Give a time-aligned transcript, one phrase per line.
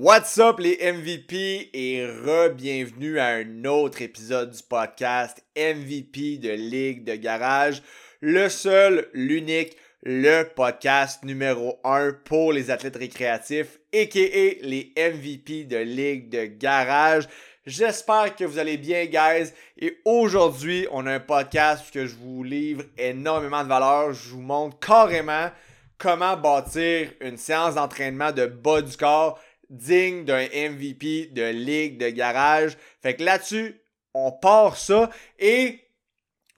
[0.00, 7.02] What's up les MVP et re-bienvenue à un autre épisode du podcast MVP de Ligue
[7.02, 7.82] de Garage,
[8.20, 14.20] le seul, l'unique, le podcast numéro 1 pour les athlètes récréatifs, aka
[14.62, 17.26] les MVP de Ligue de Garage.
[17.66, 19.52] J'espère que vous allez bien, guys.
[19.78, 24.12] Et aujourd'hui, on a un podcast que je vous livre énormément de valeur.
[24.12, 25.50] Je vous montre carrément
[25.98, 29.40] comment bâtir une séance d'entraînement de bas du corps
[29.70, 32.76] digne d'un MVP de ligue de garage.
[33.02, 33.80] Fait que là-dessus,
[34.14, 35.80] on part ça et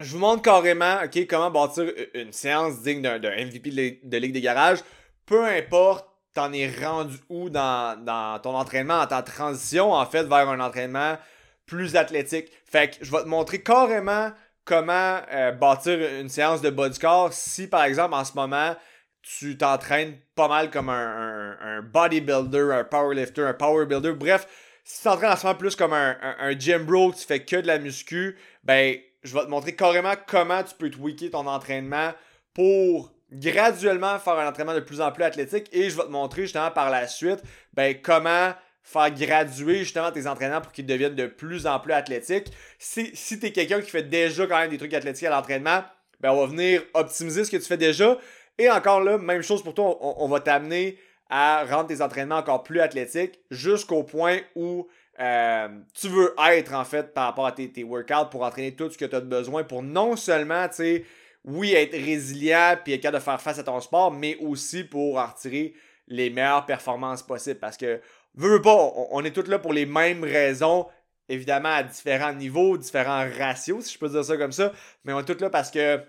[0.00, 0.98] je vous montre carrément
[1.28, 4.78] comment bâtir une séance digne d'un MVP de ligue de garage.
[5.26, 10.22] Peu importe, t'en es rendu où dans, dans ton entraînement, en ta transition en fait
[10.22, 11.18] vers un entraînement
[11.66, 12.50] plus athlétique.
[12.64, 14.30] Fait que je vais te montrer carrément
[14.64, 18.74] comment euh, bâtir une séance de bas du corps si par exemple en ce moment
[19.22, 24.12] tu t'entraînes pas mal comme un, bodybuilder, un powerlifter, un powerbuilder.
[24.12, 24.46] Bref,
[24.84, 27.56] si tu t'entraînes en ce moment plus comme un, un, gym bro, tu fais que
[27.56, 32.12] de la muscu, ben, je vais te montrer carrément comment tu peux tweaker ton entraînement
[32.54, 36.42] pour graduellement faire un entraînement de plus en plus athlétique et je vais te montrer
[36.42, 37.42] justement par la suite,
[37.74, 38.52] ben, comment
[38.82, 42.48] faire graduer justement tes entraînements pour qu'ils deviennent de plus en plus athlétiques.
[42.78, 45.84] Si, si tu es quelqu'un qui fait déjà quand même des trucs athlétiques à l'entraînement,
[46.20, 48.18] ben on va venir optimiser ce que tu fais déjà.
[48.58, 50.98] Et encore là, même chose pour toi, on, va t'amener
[51.30, 54.86] à rendre tes entraînements encore plus athlétiques jusqu'au point où
[55.20, 58.98] euh, tu veux être en fait par rapport à tes, workouts pour entraîner tout ce
[58.98, 61.04] que tu as besoin pour non seulement, tu sais,
[61.44, 65.18] oui, être résilient puis être capable de faire face à ton sport, mais aussi pour
[65.18, 65.74] en retirer
[66.06, 67.60] les meilleures performances possibles.
[67.60, 68.00] Parce que,
[68.34, 70.86] veux, veux pas, on, on est tous là pour les mêmes raisons,
[71.30, 74.72] évidemment à différents niveaux, différents ratios, si je peux dire ça comme ça,
[75.04, 76.04] mais on est tous là parce que, tu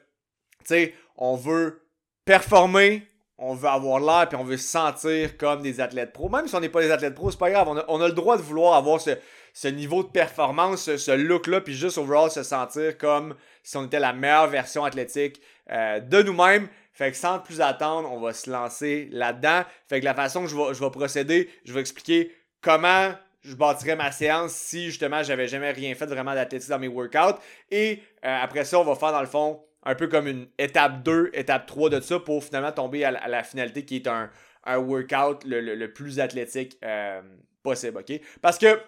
[0.66, 1.82] sais, on veut
[2.26, 6.30] performer, on veut avoir l'air, puis on veut se sentir comme des athlètes pro.
[6.30, 7.68] Même si on n'est pas des athlètes pro, c'est pas grave.
[7.88, 11.98] On a, le droit de vouloir avoir ce, niveau de performance, ce, look-là, puis juste
[11.98, 16.68] overall se sentir comme si on était la meilleure version athlétique euh, de nous-mêmes.
[16.94, 19.64] Fait que sans plus attendre, on va se lancer là-dedans.
[19.90, 23.12] Fait que la façon que je vais, je vais procéder, je vais expliquer comment
[23.44, 27.40] je bâtirais ma séance si justement j'avais jamais rien fait vraiment d'athlétisme dans mes workouts.
[27.72, 31.04] Et euh, après ça, on va faire dans le fond un peu comme une étape
[31.04, 34.30] 2, étape 3 de ça pour finalement tomber à, la finalité qui est un,
[34.68, 37.22] workout le, plus athlétique euh,
[37.64, 38.20] possible, OK?
[38.42, 38.80] Parce que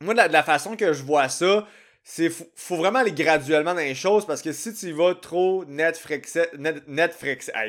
[0.00, 1.66] moi, de la, façon que je vois ça,
[2.02, 5.64] c'est faut, faut vraiment aller graduellement dans les choses parce que si tu vas trop
[5.64, 6.00] net
[6.58, 7.16] net, net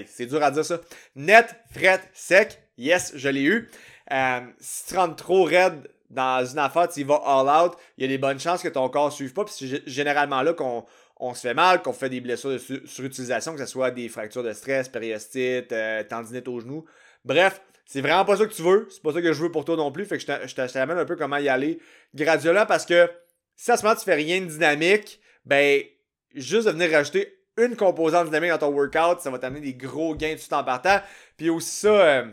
[0.08, 0.80] c'est dur à dire ça,
[1.16, 3.70] net fret sec, yes, je l'ai eu.
[4.12, 8.04] Euh, si tu rentres trop raide dans une affaire, tu y vas all out, il
[8.04, 9.44] y a des bonnes chances que ton corps ne suive pas.
[9.46, 10.86] Puis c'est généralement là qu'on
[11.20, 14.44] on se fait mal, qu'on fait des blessures de surutilisation, que ce soit des fractures
[14.44, 16.86] de stress, périostite, euh, tendinite au genou.
[17.26, 18.88] Bref, c'est vraiment pas ça que tu veux.
[18.92, 20.06] C'est pas ça que je veux pour toi non plus.
[20.06, 21.80] Fait que je t'amène un peu comment y aller
[22.14, 23.10] graduellement parce que
[23.56, 25.82] si à ce moment tu fais rien de dynamique, ben,
[26.36, 30.16] juste de venir rajouter une composante dynamique dans ton workout, ça va t'amener des gros
[30.16, 31.00] gains tout en partant.
[31.38, 32.26] Puis aussi ça, euh,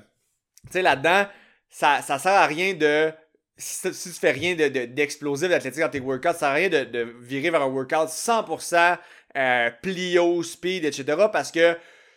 [0.67, 1.27] tu sais, là-dedans,
[1.71, 3.11] ça, ça sert à rien de
[3.57, 7.15] si, tu fais rien d'explosif de, d'athlétique dans tes workouts, ça sert à rien de,
[7.21, 8.99] virer vers un workout 100%
[9.37, 11.27] euh, plio, speed, etc.
[11.33, 11.77] parce que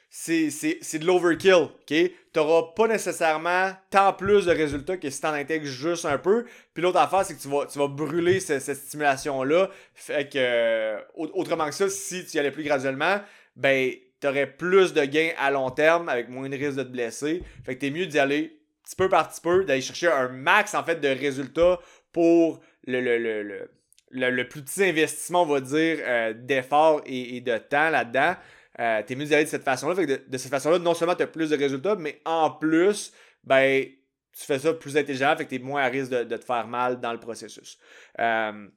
[0.09, 1.93] c'est de l'overkill, ok?
[2.33, 6.45] T'auras pas nécessairement tant plus de résultats que si t'en intègres juste un peu.
[6.73, 9.69] Puis l'autre affaire, c'est que tu vas, tu vas brûler cette, stimulation-là.
[9.93, 13.19] Fait que, euh, autrement que ça, si tu y allais plus graduellement,
[13.55, 17.43] ben, t'aurais plus de gains à long terme avec moins de risque de te blesser.
[17.65, 18.56] Fait que t'es mieux d'y aller
[18.87, 21.79] petit peu par petit peu, d'aller chercher un max en fait de résultats
[22.13, 27.57] pour le, le, le, le, plus petit investissement, on va dire, euh, d'effort et, de
[27.57, 28.35] temps là-dedans.
[28.79, 29.93] Euh, t'es mieux d'y aller de cette façon-là.
[30.05, 33.11] De, de, cette façon-là, non seulement tu as plus de résultats, mais en plus,
[33.43, 33.83] ben,
[34.31, 36.67] tu fais ça plus intelligemment, fait que tu es moins à risque de, te faire
[36.67, 37.77] mal dans le processus.
[38.19, 38.67] Euh,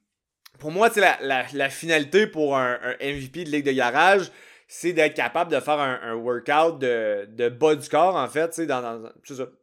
[0.59, 4.33] pour moi, la, la, la, finalité pour un, un, MVP de ligue de garage,
[4.73, 9.03] c'est d'être capable de faire un, workout de, de, bas du corps, en fait, dans,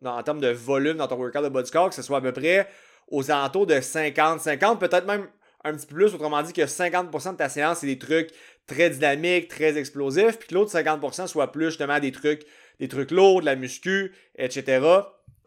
[0.01, 2.17] dans, en termes de volume dans ton workout de bas du corps, que ce soit
[2.17, 2.67] à peu près
[3.07, 5.27] aux alentours de 50, 50, peut-être même
[5.63, 8.31] un petit peu plus, autrement dit que 50% de ta séance, c'est des trucs
[8.67, 12.45] très dynamiques, très explosifs, puis que l'autre 50% soit plus justement des trucs,
[12.81, 14.85] des trucs lourds, de la muscu, etc.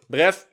[0.08, 0.48] Bref,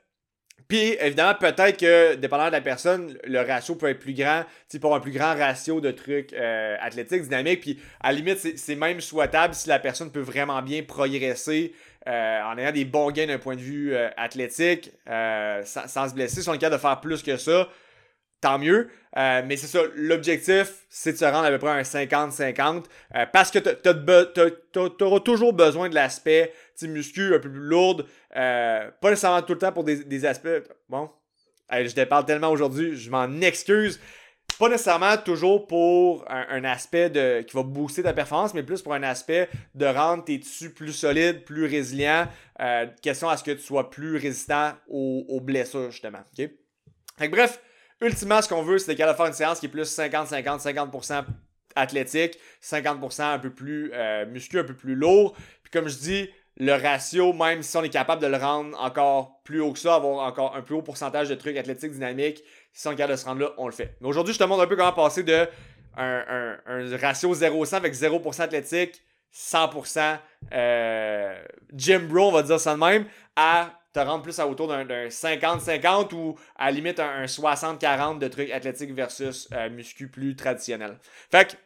[0.68, 4.78] puis, évidemment, peut-être que, dépendant de la personne, le ratio peut être plus grand, tu
[4.78, 7.62] pour un plus grand ratio de trucs euh, athlétiques, dynamiques.
[7.62, 11.72] Puis, à la limite, c'est même souhaitable si la personne peut vraiment bien progresser
[12.06, 16.42] euh, en ayant des bons gains d'un point de vue euh, athlétique, sans, se blesser.
[16.42, 17.66] Si on est capable de faire plus que ça,
[18.40, 18.88] tant mieux.
[19.16, 22.84] Euh, mais c'est ça, l'objectif, c'est de se rendre à peu près à un 50-50
[23.14, 26.52] euh, parce que tu auras toujours besoin de l'aspect
[26.82, 28.02] muscu un peu plus lourd.
[28.36, 30.48] Euh, pas nécessairement tout le temps pour des, aspects.
[30.88, 31.10] Bon,
[31.72, 33.98] je te parle tellement aujourd'hui, je m'en excuse.
[34.58, 38.92] Pas nécessairement toujours pour un, aspect de, qui va booster ta performance, mais plus pour
[38.94, 42.26] un aspect de rendre tes tissus plus solides, plus résilients.
[43.02, 46.20] question à ce que tu sois plus résistant aux, blessures, justement.
[46.38, 46.50] OK?
[47.30, 47.60] bref,
[48.00, 51.24] Ultimement, ce qu'on veut, c'est de faire une séance qui est plus 50-50, 50%,
[51.74, 55.34] athlétique, 50% un peu plus euh, muscu, un peu plus lourd.
[55.62, 59.40] Puis comme je dis, le ratio, même si on est capable de le rendre encore
[59.44, 62.42] plus haut que ça, avoir encore un plus haut pourcentage de trucs athlétiques dynamiques,
[62.72, 63.96] si on est capable de se rendre là, on le fait.
[64.00, 65.46] Mais aujourd'hui, je te montre un peu comment passer de
[65.96, 66.56] un,
[67.00, 69.02] ratio 0-100 avec 0% athlétique,
[69.34, 70.18] 100%
[70.52, 71.42] euh,
[71.74, 73.06] gym bro, on va dire ça de même,
[73.36, 78.28] à te rendre plus à autour d'un 50-50 ou à la limite un, 60-40 de
[78.28, 80.98] trucs athlétiques versus euh, muscu plus traditionnel.
[81.30, 81.56] Fait que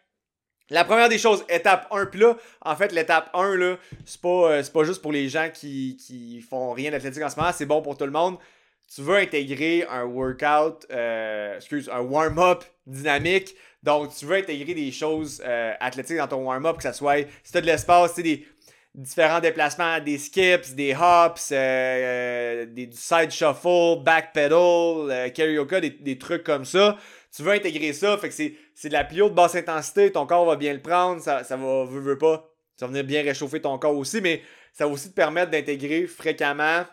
[0.70, 3.76] la première des choses, étape 1, puis là, en fait, l'étape 1, là,
[4.06, 7.36] c'est pas, euh, pas juste pour les gens qui, qui font rien d'athlétique en ce
[7.36, 8.38] moment, c'est bon pour tout le monde.
[8.94, 13.54] Tu veux intégrer un workout, euh, excuse, un warm-up dynamique.
[13.82, 15.42] Donc, tu veux intégrer des choses
[15.80, 18.46] athlétiques dans ton warm-up, que ça soit, si tu as de l'espace, des,
[18.94, 25.80] différents déplacements, des skips, des hops, euh, euh, des, du side shuffle, backpedal, euh, karaoke,
[25.80, 26.98] des, des, trucs comme ça.
[27.34, 28.34] Tu veux intégrer ça, fait que
[28.74, 31.56] c'est, de la plus haute basse intensité, ton corps va bien le prendre, ça, ça
[31.56, 34.42] va, veut, veut pas, ça va venir bien réchauffer ton corps aussi, mais
[34.74, 36.84] ça va aussi te permettre d'intégrer fréquemment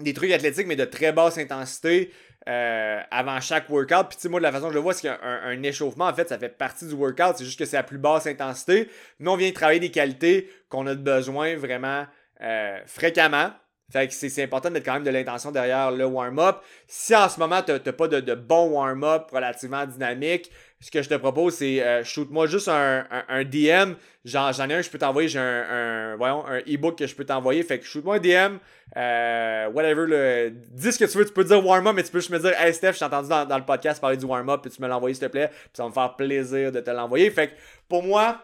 [0.00, 2.10] des trucs athlétiques, mais de très basse intensité,
[2.48, 4.08] euh, avant chaque workout.
[4.08, 6.06] Puis, tu sais, moi, de la façon que je le vois, c'est qu'un un, échauffement,
[6.06, 7.36] en fait, ça fait partie du workout.
[7.36, 8.88] C'est juste que c'est à plus basse intensité.
[9.18, 12.06] Mais on vient travailler des qualités qu'on a besoin vraiment
[12.40, 13.50] euh, fréquemment.
[13.90, 16.58] Fait que c'est important de mettre quand même de l'intention derrière le warm-up.
[16.86, 20.50] Si en ce moment, tu n'as pas de, de, bon warm-up relativement dynamique,
[20.80, 23.94] ce que je te propose, c'est euh, shoot-moi juste un, un, DM.
[24.24, 25.28] J'en, ai un, je peux t'envoyer.
[25.28, 27.62] J'ai un, voyons, un e-book que je peux t'envoyer.
[27.64, 28.58] Fait que shoot-moi un DM.
[28.96, 30.06] Euh, whatever.
[30.06, 31.24] Le, dis ce que tu veux.
[31.24, 33.56] Tu peux dire warm-up, mais tu peux juste me dire Hey Steph, j'ai entendu dans,
[33.56, 34.60] le podcast parler du warm-up.
[34.62, 35.48] Puis tu me l'envoyer, s'il te plaît?
[35.48, 37.30] Puis ça va me faire plaisir de te l'envoyer.
[37.30, 37.52] Fait que
[37.88, 38.40] pour moi,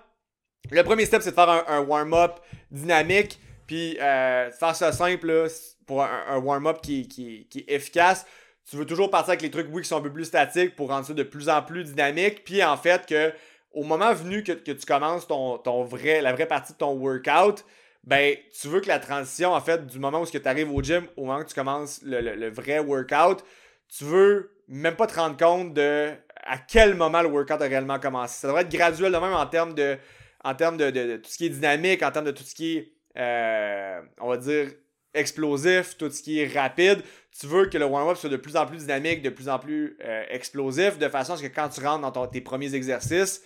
[0.73, 3.39] le premier step, c'est de faire un warm-up dynamique.
[3.67, 5.47] Puis, euh, faire ça simple,
[5.87, 8.27] pour un, warm-up qui, qui, qui, est efficace,
[8.69, 10.89] tu veux toujours partir avec les trucs, oui, qui sont un peu plus statiques pour
[10.89, 12.45] rendre ça de plus en plus dynamique.
[12.45, 13.33] Puis, en fait, que
[13.75, 17.65] au moment venu que, tu commences ton, vrai, la vraie partie de ton workout,
[18.05, 21.07] ben, tu veux que la transition, en fait, du moment où tu arrives au gym
[21.17, 23.45] au moment que tu commences le, le, vrai workout,
[23.89, 26.13] tu veux même pas te rendre compte de
[26.45, 28.41] à quel moment le workout a réellement commencé.
[28.41, 29.97] Ça devrait être graduel de même en termes de,
[30.45, 32.77] en termes de, de tout ce qui est dynamique, en termes de tout ce qui
[32.77, 34.71] est euh, on va dire,
[35.15, 37.03] explosif, tout ce qui est rapide.
[37.39, 39.97] Tu veux que le warm-up soit de plus en plus dynamique, de plus en plus
[40.05, 43.43] euh, explosif, de façon à ce que quand tu rentres dans tes premiers exercices,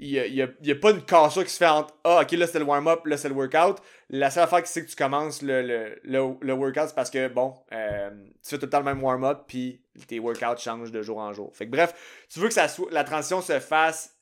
[0.00, 2.64] il n'y a, pas une cassure qui se fait entre Ah, ok, là c'est le
[2.64, 3.80] warm-up, là c'est le workout.
[4.10, 7.54] La seule affaire qui c'est que tu commences le, le, workout, c'est parce que, bon,
[7.72, 8.10] euh,
[8.42, 11.32] tu fais tout le temps le même warm-up, puis tes workouts changent de jour en
[11.32, 11.52] jour.
[11.54, 14.16] Fait que bref, tu veux que ça la transition se fasse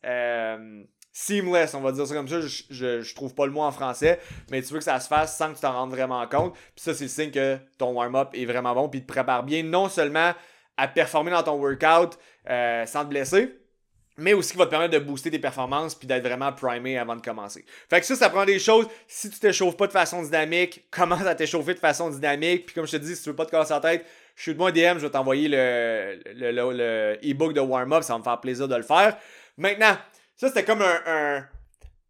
[1.13, 2.41] seamless, on va dire ça comme ça.
[2.41, 4.19] Je, je, trouve pas le mot en français,
[4.51, 6.55] mais tu veux que ça se fasse sans que tu t'en rendes vraiment compte.
[6.55, 9.63] Puis ça, c'est le signe que ton warm-up est vraiment bon, puis te prépare bien,
[9.63, 10.33] non seulement
[10.77, 12.19] à performer dans ton workout
[12.49, 13.55] euh, sans te blesser,
[14.17, 17.17] mais aussi qui va te permettre de booster tes performances puis d'être vraiment primé avant
[17.17, 17.65] de commencer.
[17.89, 18.87] Fait que ça, ça prend des choses.
[19.07, 22.67] Si tu t'échauffes pas de façon dynamique, commence à t'échauffer de façon dynamique.
[22.67, 24.73] Puis comme je te dis, si tu veux pas te casser la tête, shoot-moi un
[24.73, 28.77] DM, je vais t'envoyer le, le, e-book de warm-up, ça va me faire plaisir de
[28.77, 29.17] le faire.
[29.57, 29.97] Maintenant,
[30.43, 31.47] ça, c'était comme un,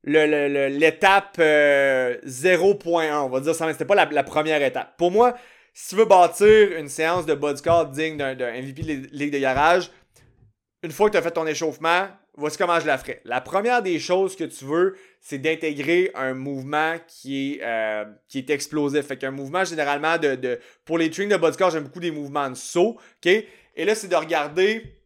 [0.04, 4.96] l'étape 0.1, euh, on va dire ça, mais c'était pas la, première étape.
[4.96, 5.36] Pour moi,
[5.74, 9.90] si tu veux bâtir une séance de bodycard digne d'un MVP de Ligue de garage,
[10.82, 13.20] une fois que tu as fait ton échauffement, voici comment je la ferai.
[13.26, 18.38] La première des choses que tu veux, c'est d'intégrer un mouvement qui est, euh, qui
[18.38, 19.08] est explosif.
[19.08, 22.56] Fait qu'un mouvement généralement de, Pour les trainings de bodycard, j'aime beaucoup des mouvements de
[22.56, 22.96] saut.
[23.22, 23.26] OK?
[23.26, 25.01] Et là, c'est de regarder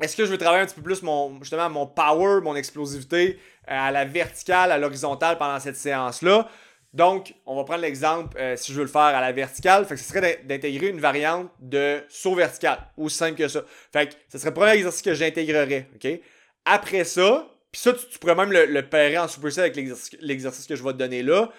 [0.00, 3.38] est-ce que je veux travailler un petit peu plus mon, justement mon power, mon explosivité
[3.68, 6.48] euh, à la verticale, à l'horizontale pendant cette séance-là?
[6.92, 9.84] Donc, on va prendre l'exemple euh, si je veux le faire à la verticale.
[9.84, 12.78] Fait que ce serait d'intégrer une variante de saut vertical.
[12.96, 13.62] Aussi simple que ça.
[13.92, 15.88] Fait que ce serait le premier exercice que j'intégrerais.
[15.94, 16.20] OK?
[16.64, 19.76] Après ça, puis ça, tu, pourrais même le, le pairer en superset avec
[20.20, 21.50] l'exercice que je vais te donner là.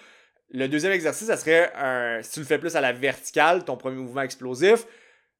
[0.50, 3.78] Le deuxième exercice, ça serait un, si tu le fais plus à la verticale, ton
[3.78, 4.84] premier mouvement explosif,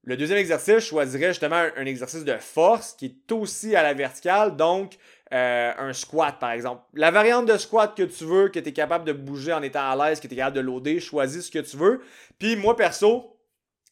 [0.05, 3.95] le deuxième exercice, je choisirais justement un, exercice de force qui est aussi à la
[3.95, 4.95] verticale, donc
[5.33, 6.83] euh, un squat par exemple.
[6.95, 9.89] La variante de squat que tu veux, que tu es capable de bouger en étant
[9.89, 12.01] à l'aise, que tu es capable de loader, choisis ce que tu veux.
[12.39, 13.33] Puis moi perso,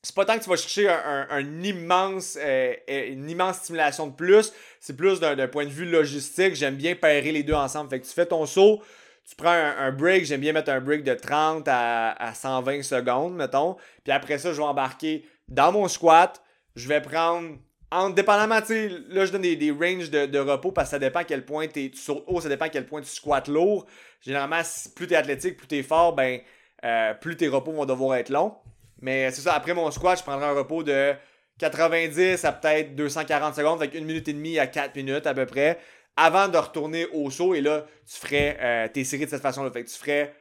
[0.03, 4.15] c'est pas tant que tu vas chercher un, immense, euh, euh, une immense stimulation de
[4.15, 6.55] plus, c'est plus d'un point de vue logistique.
[6.55, 7.91] J'aime bien pairer les deux ensemble.
[7.91, 8.83] Fait que tu fais ton saut,
[9.29, 13.77] tu prends un, break, j'aime bien mettre un break de 30 à, 120 secondes, mettons.
[14.03, 16.43] Puis après ça, je vais embarquer dans mon squat.
[16.77, 17.59] Je vais prendre,
[17.91, 21.21] en dépendamment, tu sais, là je donne des, ranges de, repos parce que ça dépend
[21.21, 23.87] à quel point tu sautes haut, ça dépend à quel point tu squats lourd.
[24.21, 24.61] Généralement,
[24.95, 26.41] plus tu es athlétique, plus tu es fort, ben,
[26.85, 28.55] euh, plus tes repos vont devoir être longs.
[29.03, 31.15] Mais c'est ça, après mon squat, je prendrai un repos de
[31.59, 35.47] 90 à peut-être 240 secondes, avec une minute et demie à 4 minutes à peu
[35.47, 35.79] près,
[36.17, 37.55] avant de retourner au saut.
[37.55, 39.71] Et là, tu ferais euh, tes séries de cette façon-là.
[39.71, 40.35] Fait que tu ferais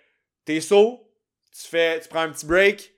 [0.45, 1.09] tes sauts,
[1.51, 2.93] tu, fais, tu prends un petit break,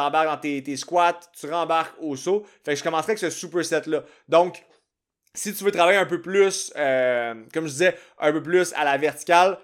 [0.00, 2.46] tu embarques dans tes, squats, tu rembarques au saut.
[2.64, 4.02] Fait que je commencerai avec ce superset-là.
[4.28, 4.64] Donc,
[5.34, 8.84] si tu veux travailler un peu plus, euh, comme je disais, un peu plus à
[8.84, 9.58] la verticale,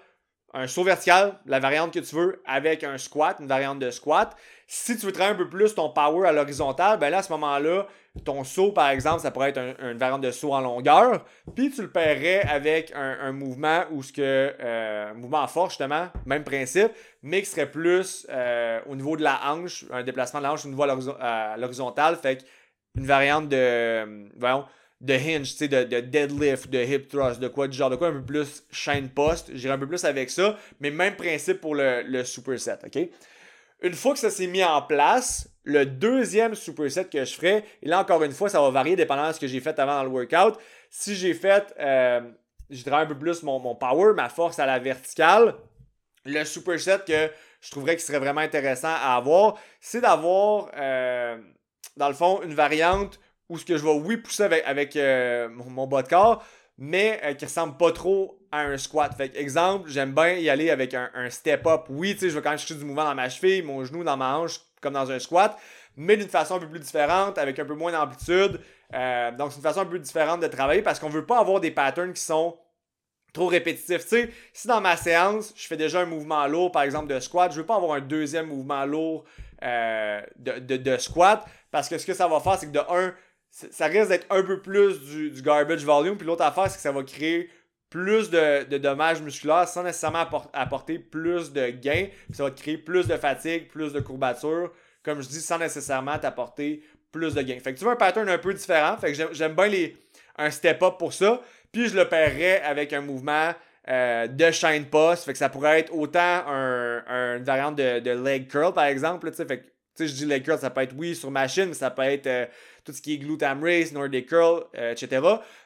[0.53, 4.35] un saut vertical, la variante que tu veux, avec un squat, une variante de squat.
[4.65, 7.31] Si tu veux travailler un peu plus ton power à l'horizontale, ben là, à ce
[7.33, 7.87] moment-là,
[8.23, 11.25] ton saut, par exemple, ça pourrait être une variante de saut en longueur.
[11.55, 14.21] Puis tu le paierais avec un, mouvement ou ce que.
[14.59, 19.23] Euh, mouvement en force, justement, même principe, mais qui serait plus euh, au niveau de
[19.23, 22.15] la hanche, un déplacement de la hanche au niveau à l'horizontale.
[22.15, 22.45] Fait
[22.95, 24.29] une variante de.
[24.37, 24.65] voyons,
[24.99, 28.07] de hinge, tu sais, de, deadlift, de hip thrust, de quoi, du genre de quoi,
[28.07, 29.51] un peu plus chaîne poste.
[29.53, 33.09] J'irai un peu plus avec ça, mais même principe pour le, le superset, ok?
[33.81, 37.87] Une fois que ça s'est mis en place, le deuxième superset que je ferai, et
[37.87, 40.03] là encore une fois, ça va varier dépendant de ce que j'ai fait avant dans
[40.03, 40.59] le workout.
[40.89, 42.21] Si j'ai fait, euh,
[42.91, 45.53] un peu plus mon, mon, power, ma force à la verticale,
[46.25, 47.29] le superset que
[47.61, 51.37] je trouverais qui serait vraiment intéressant à avoir, c'est d'avoir, euh,
[51.97, 55.87] dans le fond, une variante où ce que je vais, oui, pousser avec, euh, mon,
[55.87, 56.43] bas de corps,
[56.77, 59.13] mais euh, qui ressemble pas trop à un squat.
[59.15, 61.85] Fait exemple, j'aime bien y aller avec un, step-up.
[61.89, 64.03] Oui, tu sais, je vais quand même chercher du mouvement dans ma cheville, mon genou
[64.03, 65.57] dans ma hanche, comme dans un squat,
[65.95, 68.59] mais d'une façon un peu plus différente, avec un peu moins d'amplitude.
[68.93, 71.59] Euh, donc, c'est une façon un peu différente de travailler parce qu'on veut pas avoir
[71.59, 72.57] des patterns qui sont
[73.33, 74.03] trop répétitifs.
[74.03, 77.19] Tu sais, si dans ma séance, je fais déjà un mouvement lourd, par exemple de
[77.19, 79.25] squat, je veux pas avoir un deuxième mouvement lourd
[79.61, 83.13] de, de, squat parce que ce que ça va faire, c'est que de un,
[83.71, 86.15] ça risque d'être un peu plus du, garbage volume.
[86.15, 87.49] Puis l'autre affaire, c'est que ça va créer
[87.89, 92.07] plus de, dommages musculaires sans nécessairement apporter plus de gains.
[92.27, 94.71] Puis ça va te créer plus de fatigue, plus de courbature.
[95.03, 97.59] Comme je dis, sans nécessairement t'apporter plus de gains.
[97.59, 98.97] Fait que tu veux un pattern un peu différent.
[98.97, 99.97] Fait que j'aime bien les,
[100.37, 101.41] un step-up pour ça.
[101.71, 103.53] Puis je le paierais avec un mouvement
[103.89, 105.23] euh, de shine post.
[105.23, 109.31] Fait que ça pourrait être autant un, une variante de, leg curl, par exemple.
[109.31, 109.65] fait que
[109.97, 112.27] sais, je dis leg curl, ça peut être oui sur machine, mais ça peut être
[112.27, 112.45] euh,
[112.85, 115.21] tout ce qui est glutam race, Nordic curl, euh, etc.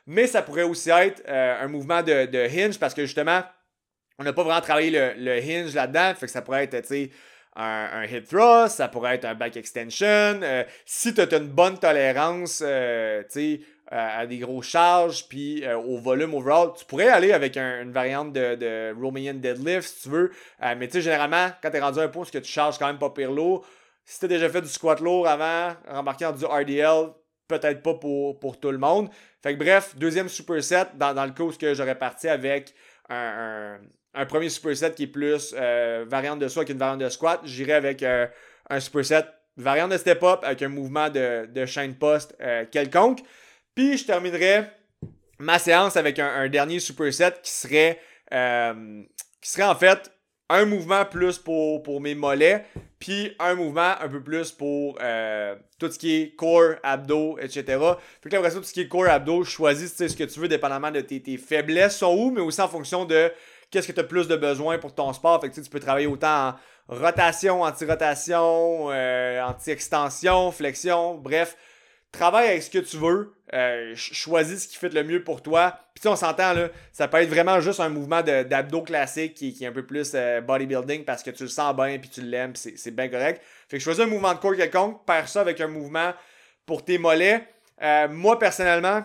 [0.07, 3.43] Mais ça pourrait aussi être euh, un mouvement de, de, hinge parce que justement,
[4.19, 6.13] on n'a pas vraiment travaillé le, le hinge là-dedans.
[6.15, 7.11] Fait que ça pourrait être, tu sais,
[7.55, 10.39] un, un, hip thrust, ça pourrait être un back extension.
[10.85, 12.65] si tu as une bonne tolérance, tu
[13.27, 18.31] sais, à des grosses charges, puis au volume overall, tu pourrais aller avec une variante
[18.31, 20.31] de, de Romanian deadlift si tu veux.
[20.61, 22.77] mais tu sais, généralement, quand tu es rendu à un point où que tu charges
[22.77, 23.65] quand même pas pire lourd,
[24.05, 27.13] si tu as déjà fait du squat lourd avant, rembarquer en du RDL,
[27.47, 29.09] peut-être pas pour, pour tout le monde.
[29.43, 32.73] Fait que bref, deuxième superset, dans, dans le cas où j'aurais parti avec
[33.09, 33.79] un,
[34.13, 37.73] un, premier superset qui est plus euh, variante de saut qu'une variante de squat, j'irai
[37.73, 38.27] avec euh,
[38.69, 39.25] un superset
[39.57, 43.19] variante de step-up avec un mouvement de, de chaîne poste euh, quelconque.
[43.75, 44.65] Puis je terminerai
[45.39, 50.11] ma séance avec un, un dernier superset qui serait, qui serait en fait
[50.51, 52.65] un mouvement plus pour, pour mes mollets,
[52.99, 57.79] puis un mouvement un peu plus pour euh, tout ce qui est core, abdos, etc.
[58.19, 60.47] Puis que après ça, tout ce qui est core, abdos, choisis ce que tu veux
[60.47, 63.31] dépendamment de tes, tes faiblesses sont où, mais aussi en fonction de
[63.71, 65.39] qu'est-ce que tu as plus de besoin pour ton sport.
[65.39, 66.55] Fait que tu peux travailler autant en
[66.89, 71.55] rotation, anti-rotation, euh, anti-extension, flexion, bref
[72.11, 75.79] travaille avec ce que tu veux, euh, choisis ce qui fait le mieux pour toi.
[75.93, 79.67] Puis on s'entend là, ça peut être vraiment juste un mouvement d'abdos classique qui, est
[79.67, 82.91] un peu plus euh, bodybuilding parce que tu le sens bien puis tu l'aimes, c'est
[82.91, 83.41] bien correct.
[83.69, 86.13] Fait que choisis un mouvement de corps quelconque, perds ça avec un mouvement
[86.65, 87.47] pour tes mollets.
[87.81, 89.03] Euh, moi personnellement,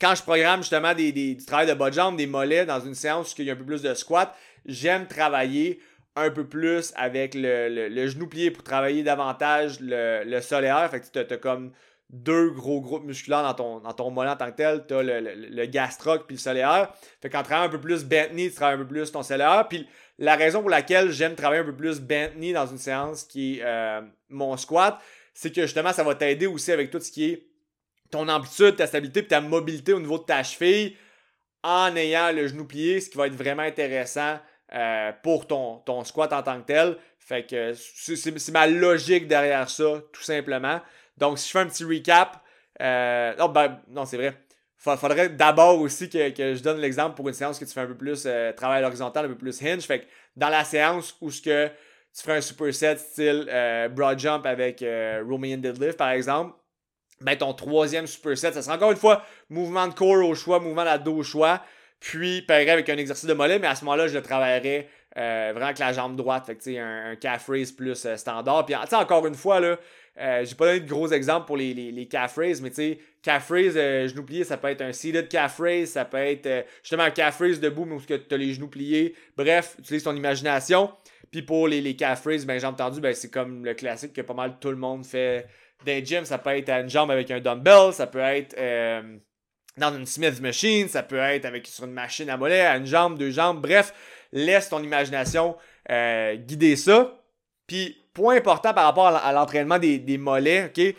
[0.00, 2.80] quand je programme justement des, des, du travail de bas de jambe, des mollets dans
[2.80, 4.34] une séance où il y a un peu plus de squat,
[4.64, 5.80] j'aime travailler
[6.16, 10.88] un peu plus avec le, genou plié pour travailler davantage le, le solaire.
[10.90, 11.72] Fait que tu as comme
[12.12, 14.84] deux gros groupes musculaires dans ton, dans ton mollet en tant que tel.
[14.86, 16.92] Tu as le, le, gastroc puis le solaire.
[17.22, 19.66] Fait qu'en travaillant un peu plus bent knee, tu travailles un peu plus ton solaire.
[19.68, 19.86] Puis
[20.18, 23.58] la raison pour laquelle j'aime travailler un peu plus bent knee dans une séance qui
[23.58, 24.98] est euh, mon squat,
[25.34, 27.46] c'est que justement, ça va t'aider aussi avec tout ce qui est
[28.10, 30.96] ton amplitude, ta stabilité puis ta mobilité au niveau de ta cheville
[31.62, 34.38] en ayant le genou plié, ce qui va être vraiment intéressant
[34.74, 36.96] euh, pour ton, ton squat en tant que tel.
[37.18, 40.80] Fait que c'est ma logique derrière ça, tout simplement.
[41.20, 42.42] Donc, si je fais un petit recap,
[42.80, 44.34] euh, non, ben, non, c'est vrai.
[44.76, 47.96] Faudrait d'abord aussi que, je donne l'exemple pour une séance que tu fais un peu
[47.96, 49.82] plus euh, travail horizontal, un peu plus hinge.
[49.82, 51.68] Fait que dans la séance où ce que
[52.14, 54.82] tu ferais un superset style euh, broad jump avec
[55.28, 56.54] Romanian deadlift, par exemple,
[57.20, 60.84] ben ton troisième superset, ça sera encore une fois mouvement de corps au choix, mouvement
[60.84, 61.62] d'ado au choix,
[62.00, 65.48] puis pareil avec un exercice de mollet, mais à ce moment-là, je le travaillerais euh,
[65.50, 66.46] vraiment avec la jambe droite.
[66.46, 68.64] Fait que, un, un calf raise plus euh, standard.
[68.64, 69.76] Puis, encore une fois, là,
[70.18, 72.76] euh, j'ai pas donné de gros exemples pour les, les, les calf raise, mais tu
[72.76, 76.66] sais, calf raise, genoux pliés, ça peut être un seated calf raise, ça peut être
[76.82, 79.14] justement un calf raise debout, mais où tu as les genoux pliés.
[79.36, 80.90] Bref, utilise ton imagination.
[81.30, 84.20] Puis pour les, les calf raise, ben, jambes tendues, ben, c'est comme le classique que
[84.20, 85.46] pas mal tout le monde fait
[85.86, 86.24] les gyms.
[86.24, 88.56] Ça peut être à une jambe avec un dumbbell, ça peut être
[89.76, 92.86] dans une Smith machine, ça peut être avec sur une machine à mollet, à une
[92.86, 93.94] jambe, deux jambes, bref
[94.32, 95.56] laisse ton imagination
[95.90, 97.20] euh, guider ça.
[97.66, 100.94] Puis, point important par rapport à l'entraînement des, mollets, OK?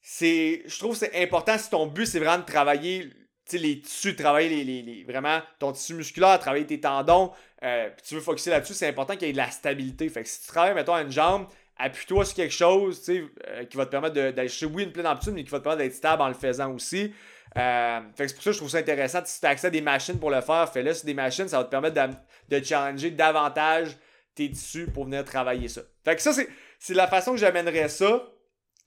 [0.00, 3.10] C'est, je trouve que c'est important si ton but, c'est vraiment de travailler
[3.52, 7.32] les tissus, de travailler les, vraiment ton tissu musculaire, travailler tes tendons,
[7.62, 10.08] euh, puis tu veux focuser là-dessus, c'est important qu'il y ait de la stabilité.
[10.08, 11.46] Fait que si tu travailles, mettons, à une jambe,
[11.78, 15.34] appuie-toi sur quelque chose euh, qui va te permettre d'aller chercher, oui, une pleine amplitude,
[15.34, 17.12] mais qui va te permettre d'être stable en le faisant aussi.
[17.56, 19.20] Euh, fait que c'est pour ça que je trouve ça intéressant.
[19.24, 21.48] Si tu as accès à des machines pour le faire, fais-le sur des machines.
[21.48, 22.00] Ça va te permettre
[22.48, 23.96] de, challenger davantage
[24.34, 25.82] tes tissus pour venir travailler ça.
[26.04, 26.32] Fait que ça,
[26.78, 28.28] c'est la façon que j'amènerais ça.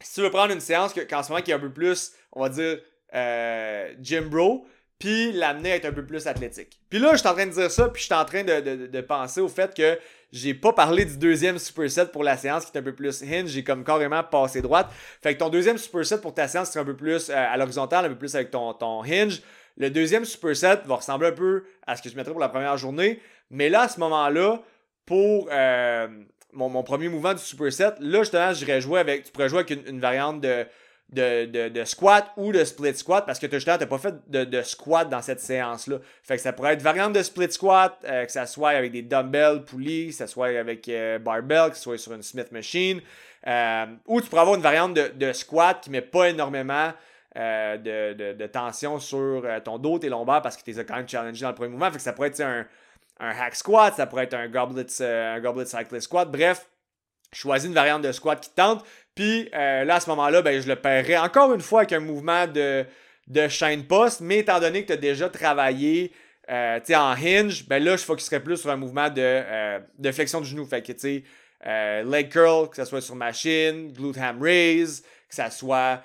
[0.01, 2.41] Si tu veux prendre une séance qu'en ce moment qui est un peu plus, on
[2.41, 2.79] va dire,
[3.13, 4.67] euh, gym bro,
[4.99, 6.79] puis l'amener à être un peu plus athlétique.
[6.89, 9.01] Puis là, je suis en train de dire ça, puis je suis en train de,
[9.01, 9.99] penser au fait que
[10.31, 13.47] j'ai pas parlé du deuxième superset pour la séance qui est un peu plus hinge,
[13.47, 14.89] j'ai comme carrément passé droite.
[15.21, 18.05] Fait que ton deuxième superset pour ta séance c'est un peu plus euh, à l'horizontale,
[18.05, 19.41] un peu plus avec ton, ton hinge.
[19.77, 22.77] Le deuxième superset va ressembler un peu à ce que je mettrais pour la première
[22.77, 24.61] journée, mais là, à ce moment-là,
[25.05, 26.07] pour euh,
[26.53, 30.00] mon, premier mouvement du superset, là, justement, j'irais jouer avec, tu pourrais jouer avec une
[30.00, 30.65] variante de
[31.12, 35.21] de, squat ou de split squat parce que tu n'as pas fait de, squat dans
[35.21, 35.97] cette séance-là.
[36.24, 39.01] Fait que ça pourrait être variante de split squat, euh, que ça soit avec des
[39.01, 43.01] dumbbells, poulies, que ça soit avec euh, barbell, que ce soit sur une Smith machine.
[43.47, 46.91] Euh, ou tu pourrais avoir une variante de, squat qui met pas énormément
[47.35, 51.43] de, tension sur ton dos, tes lombaires parce que tu les as quand même challengé
[51.43, 51.91] dans le premier mouvement.
[51.91, 52.65] Fait que ça pourrait être un,
[53.19, 56.30] un hack squat, ça pourrait être un goblet, un goblet cyclist squat.
[56.30, 56.67] Bref,
[57.34, 58.86] choisis une variante de squat qui te tente.
[59.13, 61.99] Puis euh, là, à ce moment-là, ben, je le paierai encore une fois avec un
[61.99, 62.86] mouvement de,
[63.28, 66.12] de chaîne poste, mais étant donné que tu as déjà travaillé
[66.49, 70.41] euh, en hinge, ben là, je focuserai plus sur un mouvement de, euh, de flexion
[70.41, 70.65] du genou.
[70.65, 71.23] Fait que, tu
[71.63, 76.01] sais, leg curl, que ce soit sur machine, glute ham raise, que ce soit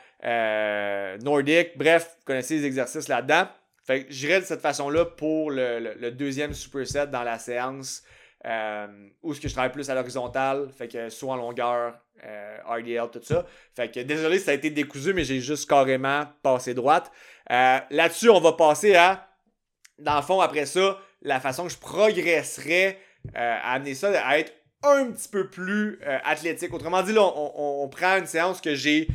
[1.23, 1.77] nordic.
[1.77, 3.49] Bref, vous connaissez les exercices là-dedans.
[3.90, 8.05] Fait que de cette façon-là pour le, deuxième superset dans la séance
[8.46, 8.87] euh,
[9.20, 13.11] ou ce que je travaille plus à l'horizontale, fait que soit en longueur, euh, RDL,
[13.12, 13.44] tout ça.
[13.74, 17.11] Fait que désolé, ça a été décousu, mais j'ai juste carrément passé droite.
[17.50, 19.29] Euh, là-dessus, on va passer à,
[19.98, 22.96] dans le fond, après ça, la façon que je progresserais
[23.35, 24.53] à amener ça à être
[24.85, 26.72] un petit peu plus athlétique.
[26.72, 29.14] Autrement dit, là, on, prend une séance que j'ai, tu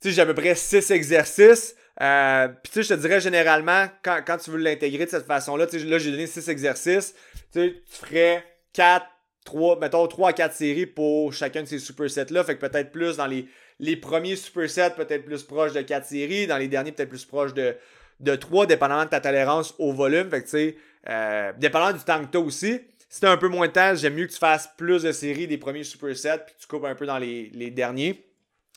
[0.00, 1.76] sais, j'ai à peu près 6 exercices.
[2.00, 5.26] Euh, puis tu sais, je te dirais généralement, quand, quand tu veux l'intégrer de cette
[5.26, 7.14] façon-là, tu sais, là, j'ai donné 6 exercices,
[7.52, 9.04] tu sais, tu ferais 4,
[9.44, 13.16] 3, mettons 3 à 4 séries pour chacun de ces supersets-là, fait que peut-être plus
[13.16, 13.48] dans les,
[13.80, 17.52] les premiers supersets, peut-être plus proche de 4 séries, dans les derniers, peut-être plus proche
[17.52, 17.74] de,
[18.20, 20.76] de 3, dépendamment de ta tolérance au volume, fait que tu sais,
[21.08, 22.80] euh, dépendant du temps que tu aussi.
[23.08, 25.48] Si t'as un peu moins de temps, j'aime mieux que tu fasses plus de séries
[25.48, 28.24] des premiers supersets, puis tu coupes un peu dans les, les derniers.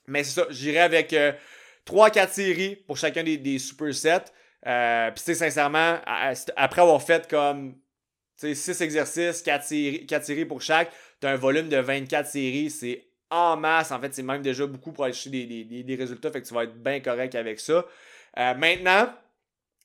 [0.07, 1.13] Mais c'est ça, j'irai avec...
[1.13, 1.33] Euh,
[1.85, 5.97] 3-4 séries pour chacun des, des super euh, Puis, tu sais, sincèrement,
[6.55, 7.75] après avoir fait comme
[8.37, 12.69] 6 exercices, 4 séries, séries pour chaque, tu as un volume de 24 séries.
[12.69, 13.91] C'est en masse.
[13.91, 16.31] En fait, c'est même déjà beaucoup pour aller chercher des, des, des, résultats.
[16.31, 17.85] Fait que tu vas être bien correct avec ça.
[18.37, 19.13] Euh, maintenant,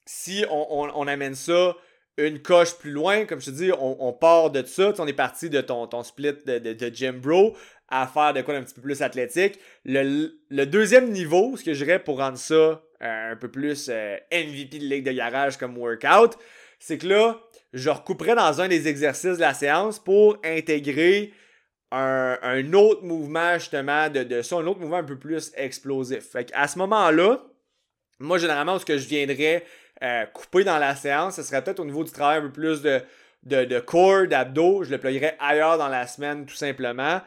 [0.04, 1.76] si on, on, amène ça
[2.16, 4.92] une coche plus loin, comme je te dis, on, part de ça.
[4.92, 7.56] Tu, on est parti de ton, ton split de, de, de Jim Bro
[7.88, 9.58] à faire de quoi un petit peu plus athlétique.
[9.84, 14.16] Le, deuxième niveau, ce que je dirais pour rendre ça euh, un peu plus euh,
[14.32, 16.38] MVP de ligue de garage comme workout,
[16.78, 17.40] c'est que là,
[17.72, 21.32] je recouperai dans un des exercices de la séance pour intégrer
[21.92, 26.30] un, autre mouvement, justement, de, de, ça, un autre mouvement un peu plus explosif.
[26.30, 27.42] Fait à ce moment-là,
[28.18, 29.64] moi, généralement, ce que je viendrais
[30.02, 32.82] euh, couper dans la séance, ce serait peut-être au niveau du travail un peu plus
[32.82, 33.00] de,
[33.44, 34.84] de, de corps, d'abdos.
[34.84, 37.20] Je le plierais ailleurs dans la semaine, tout simplement.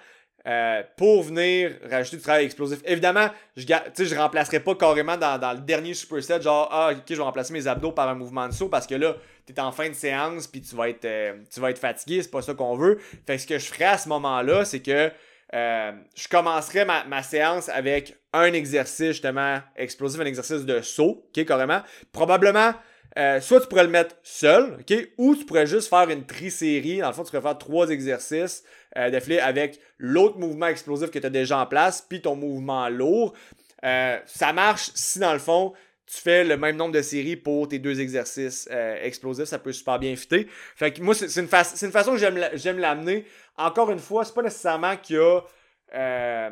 [0.50, 2.80] Euh, pour venir rajouter du travail explosif.
[2.84, 7.22] Évidemment, je je remplacerai pas carrément dans, le dernier superset, genre, ah, ok, je vais
[7.22, 9.90] remplacer mes abdos par un mouvement de saut parce que là, tu es en fin
[9.90, 12.76] de séance puis tu vas être, euh, tu vas être fatigué, c'est pas ça qu'on
[12.76, 12.98] veut.
[13.28, 15.12] Fait que ce que je ferai à ce moment-là, c'est que
[15.54, 21.46] euh, je commencerai ma, séance avec un exercice justement explosif, un exercice de saut, ok,
[21.46, 21.82] carrément.
[22.12, 22.74] Probablement,
[23.16, 27.00] soit tu pourrais le mettre seul, ok, ou tu pourrais juste faire une tri-série.
[27.00, 28.64] Dans le fond, tu pourrais faire trois exercices
[28.98, 32.90] euh, défilé avec l'autre mouvement explosif que tu as déjà en place, puis ton mouvement
[32.90, 33.34] lourd.
[33.86, 35.74] Euh, ça marche si dans le fond,
[36.08, 39.72] tu fais le même nombre de séries pour tes deux exercices euh, explosifs, ça peut
[39.72, 40.48] super bien fitter.
[40.76, 43.26] Fait que moi, c'est une, une, façon que j'aime l'amener.
[43.58, 45.42] Encore une fois, c'est pas nécessairement qu'il y a.
[45.94, 46.50] Euh,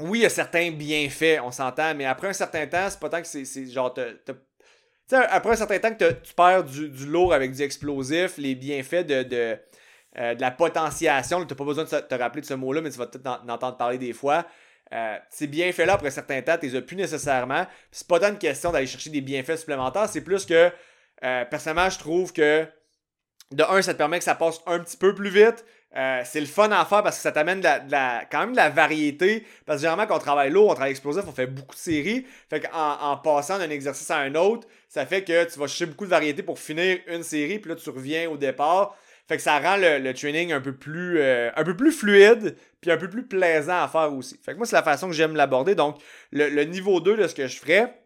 [0.00, 3.08] oui, il y a certains bienfaits, on s'entend, mais après un certain temps, c'est pas
[3.08, 3.92] tant que c'est genre.
[5.16, 9.06] Sais, après un certain temps que tu perds du, lourd avec du explosif, les bienfaits
[9.06, 9.58] de, de,
[10.18, 11.44] euh, la potentiation.
[11.44, 13.48] Tu n'as pas besoin de te rappeler de ce mot-là, mais tu vas peut-être en,
[13.48, 14.46] entendre parler des fois.
[14.92, 17.66] Euh, c'est bien fait là après un certain temps, tu les as plus nécessairement.
[17.90, 20.72] C'est pas tant une question d'aller chercher des bienfaits supplémentaires, c'est plus que
[21.24, 22.66] euh, personnellement, je trouve que
[23.52, 25.64] de un, ça te permet que ça passe un petit peu plus vite.
[25.92, 29.46] C'est le fun à faire parce que ça t'amène quand même de la variété.
[29.66, 32.26] Parce que généralement, quand on travaille lourd, on travaille explosif, on fait beaucoup de séries.
[32.50, 35.86] Fait qu'en en passant d'un exercice à un autre, ça fait que tu vas chercher
[35.86, 37.58] beaucoup de variété pour finir une série.
[37.58, 38.96] Puis là, tu reviens au départ.
[39.28, 42.90] Fait que ça rend le, training un peu plus euh, un peu plus fluide puis
[42.90, 44.40] un peu plus plaisant à faire aussi.
[44.42, 45.74] Fait que moi, c'est la façon que j'aime l'aborder.
[45.74, 45.98] Donc,
[46.32, 48.00] le, niveau 2 de ce que je ferais,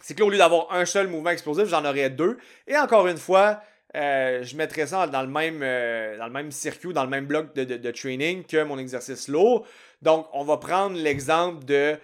[0.00, 2.38] c'est que au lieu d'avoir un seul mouvement explosif, j'en aurais deux.
[2.66, 3.60] Et encore une fois,
[3.96, 7.26] euh, je mettrais ça dans le même, euh, dans le même circuit, dans le même
[7.26, 9.66] bloc de, training que mon exercice lourd.
[10.02, 11.96] Donc, on va prendre l'exemple de,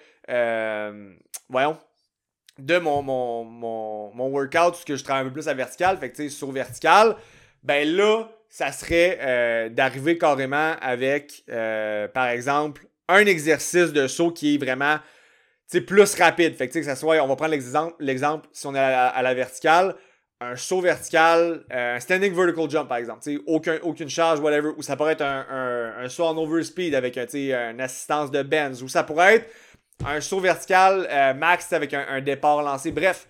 [1.48, 1.76] voyons,
[2.58, 6.10] de mon, mon, mon, mon workout, que je travaille un peu plus à vertical, fait
[6.10, 7.16] tu sais, sur vertical.
[7.62, 14.30] Ben là, ça serait euh, d'arriver carrément avec, euh, par exemple, un exercice de saut
[14.30, 14.98] qui est vraiment
[15.86, 16.54] plus rapide.
[16.54, 17.54] Fait que, ça soit, on va prendre
[17.98, 19.94] l'exemple, si on est à la, verticale,
[20.50, 24.82] un saut vertical, euh, un standing vertical jump par exemple, aucun, aucune charge, whatever, ou
[24.82, 27.26] ça pourrait être un, un, saut en overspeed avec un,
[27.70, 29.50] une assistance de Benz, ou ça pourrait être
[30.04, 32.90] un saut vertical max avec un, départ lancé.
[32.90, 33.28] Bref,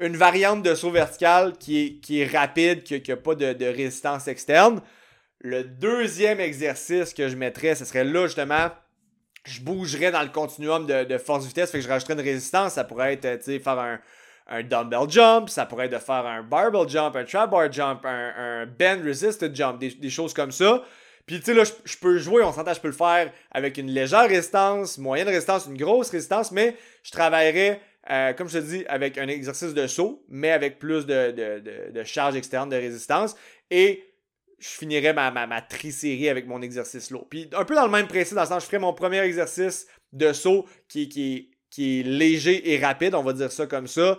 [0.00, 4.26] une variante de saut vertical qui est, qui est rapide, qui n'a pas de, résistance
[4.26, 4.80] externe.
[5.40, 8.70] Le deuxième exercice que je mettrais, ce serait là justement,
[9.44, 12.72] je bougerais dans le continuum de, force-vitesse, fait que je rajouterais une résistance.
[12.72, 14.00] Ça pourrait être, tu sais, faire un,
[14.48, 18.04] un dumbbell jump, ça pourrait être de faire un barbell jump, un trap bar jump,
[18.04, 20.82] un, bend resisted jump, des, choses comme ça.
[21.26, 23.90] Puis tu sais là, je, peux jouer, on s'entend, je peux le faire avec une
[23.90, 27.80] légère résistance, moyenne résistance, une grosse résistance, mais je travaillerais
[28.10, 32.36] euh, comme je te dis, avec un exercice de saut, mais avec plus de, charge
[32.36, 33.36] externe, de résistance.
[33.70, 34.04] Et
[34.58, 37.28] je finirais ma, ma, tri-série avec mon exercice lourd.
[37.28, 39.86] Puis un peu dans le même principe, dans le sens, je ferais mon premier exercice
[40.12, 44.18] de saut qui, qui, qui est léger et rapide, on va dire ça comme ça.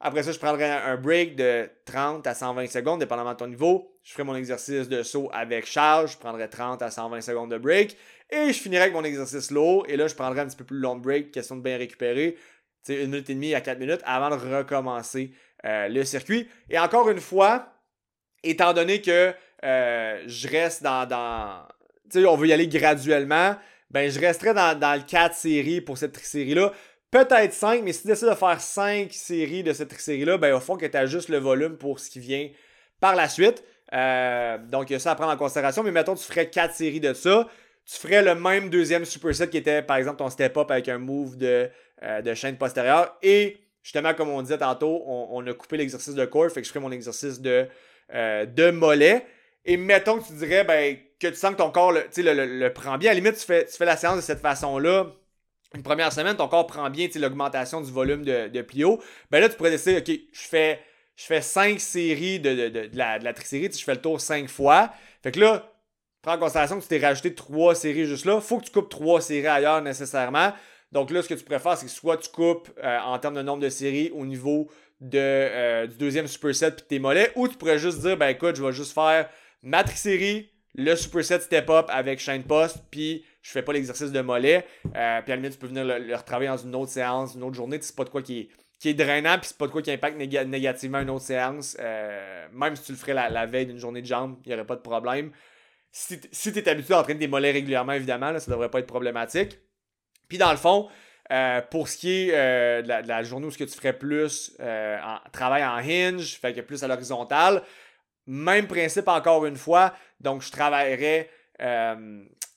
[0.00, 3.92] Après ça, je prendrais un break de 30 à 120 secondes, dépendamment de ton niveau.
[4.02, 6.12] Je ferai mon exercice de saut avec charge.
[6.12, 7.96] Je prendrais 30 à 120 secondes de break.
[8.30, 9.84] Et je finirais avec mon exercice lourd.
[9.88, 12.36] Et là, je prendrais un petit peu plus long break, question de bien récupérer
[12.88, 15.32] une minute et demie à quatre minutes avant de recommencer
[15.64, 16.48] euh, le circuit.
[16.68, 17.74] Et encore une fois,
[18.42, 19.34] étant donné que
[19.64, 21.66] euh, je reste dans, dans
[22.10, 23.56] tu sais, on veut y aller graduellement,
[23.90, 26.72] ben je resterai dans, dans le 4 séries pour cette série-là.
[27.10, 30.60] Peut-être 5, mais si tu décides de faire 5 séries de cette série-là, ben au
[30.60, 32.48] fond que tu ajustes le volume pour ce qui vient
[33.00, 33.64] par la suite.
[33.92, 35.82] Euh, donc, il y a ça à prendre en considération.
[35.82, 37.48] Mais mettons, tu ferais 4 séries de ça.
[37.84, 41.36] Tu ferais le même deuxième superset qui était, par exemple, ton step-up avec un move
[41.36, 41.68] de
[42.02, 43.14] euh, de chaîne postérieure.
[43.22, 46.72] Et justement, comme on disait tantôt, on, a coupé l'exercice de corps, fait que je
[46.72, 47.66] ferai mon exercice de,
[48.14, 49.26] euh, de mollet.
[49.66, 52.96] Et mettons que tu dirais ben, que tu sens que ton corps le, le, prend
[52.96, 53.10] bien.
[53.10, 55.08] À la limite, tu fais, tu fais la séance de cette façon-là.
[55.74, 59.00] Une première semaine, ton corps prend bien l'augmentation du volume de, de plio.
[59.30, 60.80] Ben là, tu pourrais décider, OK, je fais,
[61.16, 64.20] je fais 5 séries de, de, de la, de la trisérie, je fais le tour
[64.20, 64.90] 5 fois.
[65.22, 65.72] Fait que là,
[66.22, 68.40] prends en considération que tu t'es rajouté 3 séries juste là.
[68.40, 70.52] Faut que tu coupes 3 séries ailleurs nécessairement.
[70.92, 73.42] Donc là, ce que tu préfères, c'est que soit tu coupes euh, en termes de
[73.42, 74.68] nombre de séries au niveau
[75.00, 78.56] de, euh, du deuxième superset puis tes mollets, ou tu pourrais juste dire, ben écoute,
[78.56, 79.28] je vais juste faire
[79.62, 84.66] ma série, le superset step-up avec chaîne post, puis je fais pas l'exercice de mollet.
[84.96, 87.42] Euh, puis à la limite, tu peux venir le, retravailler dans une autre séance, une
[87.42, 87.78] autre journée.
[87.80, 89.90] C'est pas de quoi qui est, qui est drainant, puis c'est pas de quoi qui
[89.90, 91.76] impacte négativement une autre séance.
[92.52, 94.76] même si tu le ferais la, veille d'une journée de jambes, il n'y aurait pas
[94.76, 95.32] de problème.
[95.90, 98.86] Si tu es habitué à entraîner des mollets régulièrement, évidemment, là, ça devrait pas être
[98.86, 99.58] problématique.
[100.28, 100.88] Puis dans le fond,
[101.32, 104.56] euh, pour ce qui est euh, de, la, journée où ce que tu ferais plus
[104.58, 104.98] euh,
[105.32, 107.62] travail en hinge, fait que plus à l'horizontale,
[108.30, 109.92] même principe encore une fois.
[110.20, 111.28] Donc je travaillerais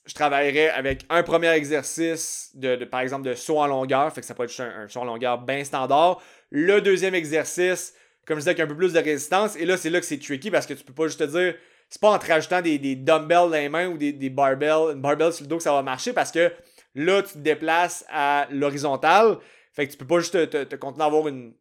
[0.06, 4.26] je travaillerais avec un premier exercice de, par exemple de saut en longueur, fait que
[4.26, 6.20] ça peut être un, saut en longueur bien standard.
[6.50, 7.94] Le deuxième exercice,
[8.26, 9.56] comme je disais, avec un peu plus de résistance.
[9.56, 11.54] Et là, c'est là que c'est tricky parce que tu peux pas juste te dire,
[11.88, 15.32] c'est pas en te rajoutant des, dumbbells dans les mains ou des, barbells, une barbell
[15.32, 16.52] sur le dos que ça va marcher parce que
[16.94, 19.38] là, tu te déplaces à l'horizontale.
[19.72, 21.54] Fait que tu peux pas juste te, te, continuer à avoir une,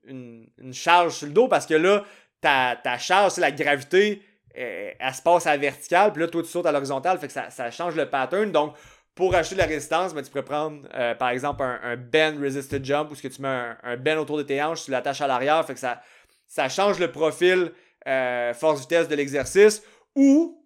[0.71, 2.04] charge sur le dos parce que là,
[2.43, 4.21] ta, ta charge, la gravité
[4.58, 7.27] euh, elle, se passe à la verticale, puis là, toi, tu sautes à l'horizontale, fait
[7.27, 8.51] que ça, change le pattern.
[8.51, 8.75] Donc,
[9.15, 13.12] pour acheter la résistance, ben, tu pourrais prendre, euh, par exemple, un, bend resisted jump,
[13.12, 15.27] où ce que tu mets un, un bend autour de tes hanches, tu l'attaches à
[15.27, 16.01] l'arrière, fait que ça,
[16.47, 17.71] ça change le profil
[18.08, 19.82] euh, force-vitesse de l'exercice.
[20.15, 20.60] Ou,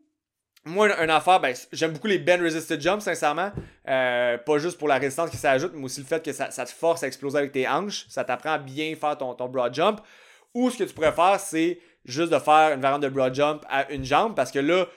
[0.66, 3.52] moi, une, affaire, ben, j'aime beaucoup les bend resisted jumps, sincèrement.
[3.86, 7.04] pas juste pour la résistance qui s'ajoute, mais aussi le fait que ça, te force
[7.04, 8.06] à exploser avec tes hanches.
[8.10, 10.02] Ça t'apprend à bien faire ton, ton broad jump.
[10.54, 13.64] Ou ce que tu pourrais faire, c'est juste de faire une variante de broad jump
[13.70, 14.88] à une jambe parce que là,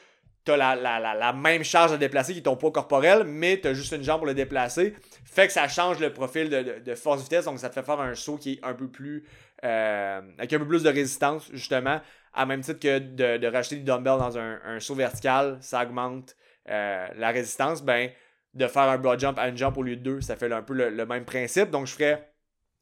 [0.45, 3.75] tu as la, même charge à déplacer qui est ton poids corporel, mais tu as
[3.75, 4.95] juste une jambe pour le déplacer.
[5.25, 8.37] Fait que ça change le profil de, force-vitesse, donc ça te fait faire un saut
[8.37, 9.25] qui est un peu plus.
[9.65, 12.01] Euh, avec un peu plus de résistance, justement,
[12.33, 16.37] à même titre que de, racheter des dumbbells dans un, saut vertical, ça augmente
[16.71, 17.83] euh, la résistance.
[17.83, 18.11] Ben,
[18.53, 20.63] de faire un broad jump à une jump au lieu de deux, ça fait un
[20.63, 21.71] peu le, le même principe.
[21.71, 22.33] Donc, je ferais,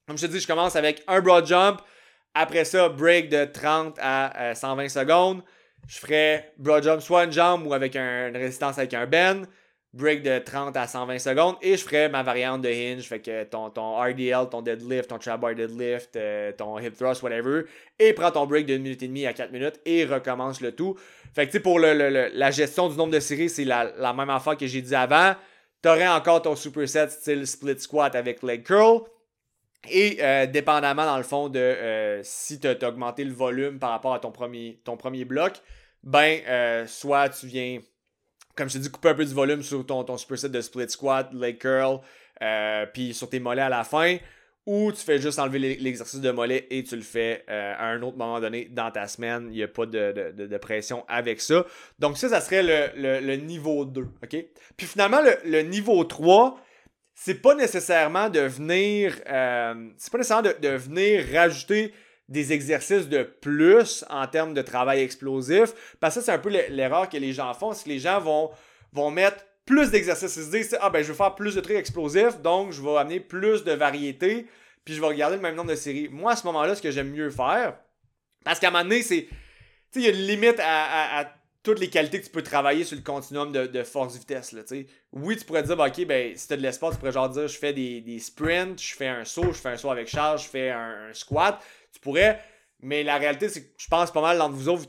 [0.06, 1.82] comme je te dis, je commence avec un broad jump,
[2.34, 5.42] après ça, break de 30 à 120 euh, secondes.
[5.88, 9.42] Je ferai broad jump soit une jambe ou avec une résistance avec un bend.
[9.94, 11.56] Break de 30 à 120 secondes.
[11.62, 13.08] Et je ferai ma variante de hinge.
[13.08, 17.22] Fait que ton, ton RDL, ton deadlift, ton trap bar deadlift, euh, ton hip thrust,
[17.22, 17.62] whatever.
[17.98, 20.72] Et prends ton break de 1 minute et demie à 4 minutes et recommence le
[20.72, 20.94] tout.
[21.34, 24.58] Fait que tu sais, pour la gestion du nombre de séries, c'est la, même affaire
[24.58, 25.34] que j'ai dit avant.
[25.82, 29.04] Tu aurais encore ton superset style split squat avec leg curl.
[29.86, 33.90] Et euh, dépendamment, dans le fond, de euh, si tu as, augmenté le volume par
[33.90, 35.54] rapport à ton premier, ton premier bloc,
[36.02, 37.78] ben, euh, soit tu viens,
[38.56, 40.90] comme je t'ai dit, couper un peu du volume sur ton, ton superset de split
[40.90, 42.00] squat, leg curl,
[42.92, 44.16] puis sur tes mollets à la fin,
[44.66, 48.18] ou tu fais juste enlever l'exercice de mollet et tu le fais à un autre
[48.18, 49.48] moment donné dans ta semaine.
[49.50, 51.64] Il n'y a pas de, pression avec ça.
[51.98, 54.02] Donc, ça, ça serait le, niveau 2.
[54.02, 54.36] OK?
[54.76, 56.60] Puis finalement, le, le niveau 3,
[57.20, 61.92] c'est pas nécessairement de venir, euh, c'est pas nécessairement de, venir rajouter
[62.28, 65.96] des exercices de plus en termes de travail explosif.
[65.98, 68.50] Parce que c'est un peu l'erreur que les gens font, c'est que les gens vont,
[68.92, 70.36] vont mettre plus d'exercices.
[70.36, 72.96] Ils se disent, ah ben je veux faire plus de trucs explosifs, donc je vais
[72.96, 74.46] amener plus de variété,
[74.84, 76.08] puis je vais regarder le même nombre de séries.
[76.08, 77.74] Moi, à ce moment-là, ce que j'aime mieux faire,
[78.44, 79.26] parce qu'à un moment donné, c'est.
[79.90, 81.24] Tu sais, il y a une limite à, à
[81.62, 84.54] toutes les qualités que tu peux travailler sur le continuum de, force-vitesse.
[85.12, 87.28] Oui, tu pourrais dire, bah, ok, ben, si tu as de l'espace, tu pourrais genre
[87.28, 90.44] dire, je fais des, sprints, je fais un saut, je fais un saut avec charge,
[90.44, 91.62] je fais un, squat.
[91.92, 92.40] Tu pourrais,
[92.80, 94.84] mais la réalité, c'est que je pense pas mal d'entre vous autres,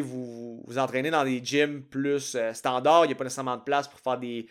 [0.00, 3.56] vous, vous, vous, entraînez dans des gyms plus euh, standards, il n'y a pas nécessairement
[3.56, 4.46] de place pour faire des,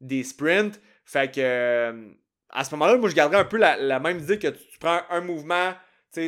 [0.00, 0.80] des sprints.
[1.04, 2.08] Fait que, euh,
[2.50, 5.20] à ce moment-là, moi, je garderais un peu la, même idée que tu prends un
[5.20, 5.72] mouvement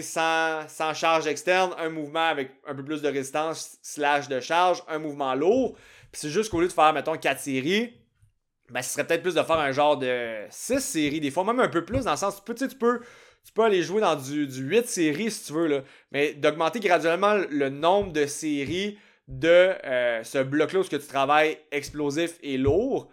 [0.03, 4.83] sans, sans charge externe, un mouvement avec un peu plus de résistance slash de charge,
[4.89, 5.77] un mouvement lourd.
[6.13, 7.95] Puis c'est juste qu'au lieu de faire, mettons, 4 séries,
[8.71, 11.61] ben, ce serait peut-être plus de faire un genre de 6 séries, des fois même
[11.61, 13.01] un peu plus, dans le sens, tu tu peux,
[13.45, 16.81] tu peux aller jouer dans du, du 8 séries si tu veux, là, mais d'augmenter
[16.81, 19.49] graduellement le nombre de séries de
[19.85, 23.09] euh, ce bloc-là où tu travailles explosif et lourd.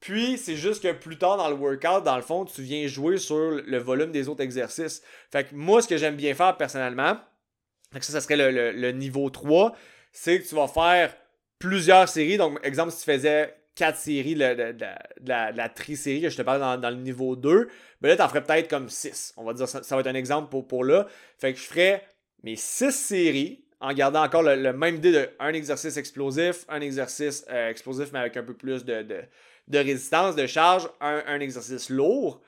[0.00, 3.18] Puis, c'est juste que plus tard dans le workout, dans le fond, tu viens jouer
[3.18, 5.02] sur le volume des autres exercices.
[5.32, 7.18] Fait que moi, ce que j'aime bien faire personnellement,
[7.92, 9.74] ça, ça serait le, niveau 3,
[10.12, 11.16] c'est que tu vas faire
[11.58, 12.36] plusieurs séries.
[12.36, 14.74] Donc, exemple, si tu faisais 4 séries de,
[15.26, 17.68] la, tri-série que je te parle dans, le niveau 2,
[18.00, 19.34] ben là, tu en ferais peut-être comme 6.
[19.36, 21.08] On va dire, ça, ça va être un exemple pour, pour là.
[21.38, 22.04] Fait que je ferais
[22.44, 27.44] mes 6 séries en gardant encore le, même idée de un exercice explosif, un exercice
[27.50, 29.22] euh, explosif mais avec un peu plus de,
[29.68, 32.40] de résistance, de charge, un, exercice lourd.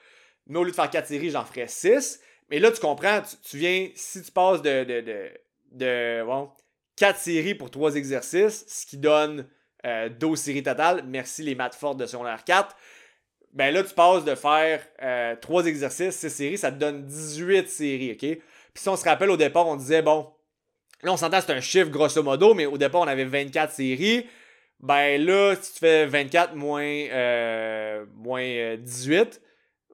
[0.47, 2.21] Mais au lieu de faire 4 séries, j'en ferais 6.
[2.51, 5.31] Mais là, tu comprends, tu, viens, si tu passes de, de,
[5.73, 6.51] de, bon,
[6.97, 9.47] 4 séries pour 3 exercices, ce qui donne
[9.85, 12.75] 12 euh, séries totales, merci les maths fortes de secondaire 4,
[13.53, 14.81] ben là, tu passes de faire
[15.41, 18.19] 3 euh, exercices, 6 séries, ça te donne 18 séries, OK?
[18.19, 20.31] Puis si on se rappelle, au départ, on disait, bon,
[21.03, 24.27] là, on s'entend, c'est un chiffre grosso modo, mais au départ, on avait 24 séries.
[24.81, 29.25] Ben là, si tu fais 24 moins, euh, moins 18, euh,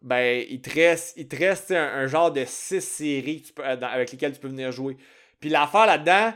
[0.03, 4.38] ben il te reste, il te reste un, genre de 6 séries avec lesquelles tu
[4.38, 4.96] peux venir jouer.
[5.40, 6.33] Puis l'affaire là-dedans,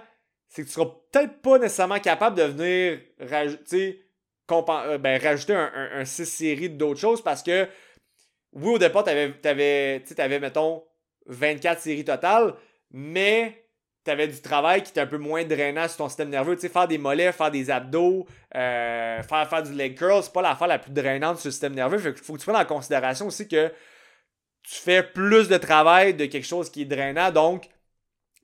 [0.48, 4.04] c'est que tu seras peut-être pas nécessairement capable de venir rajouter,
[4.50, 7.68] euh, ben, rajouter un, 6 séries d'autres choses parce que,
[8.52, 10.82] oui, au départ, tu avais, avais, avais, mettons,
[11.26, 12.54] 24 séries totales,
[12.90, 13.64] mais
[14.04, 16.54] tu avais du travail qui était un peu moins drainant sur ton système nerveux.
[16.54, 20.32] Tu sais, faire des mollets, faire des abdos, euh, faire, faire du leg curl, c'est
[20.32, 21.98] pas l'affaire la plus drainante sur le système nerveux.
[21.98, 23.68] Fait faut que tu prennes en considération aussi que
[24.62, 27.30] tu fais plus de travail de quelque chose qui est drainant.
[27.30, 27.68] Donc,